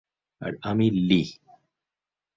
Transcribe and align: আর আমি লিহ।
আর 0.41 0.51
আমি 0.61 0.87
লিহ। 1.07 1.29